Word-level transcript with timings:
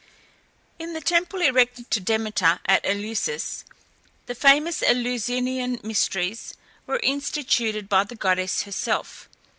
In 0.79 0.93
the 0.93 0.99
temple 0.99 1.43
erected 1.43 1.91
to 1.91 1.99
Demeter 1.99 2.59
at 2.65 2.83
Eleusis, 2.83 3.65
the 4.25 4.33
famous 4.33 4.81
Eleusinian 4.81 5.79
Mysteries 5.83 6.55
were 6.87 6.99
instituted 7.03 7.87
by 7.87 8.03
the 8.05 8.15
goddess 8.15 8.63
herself. 8.63 9.29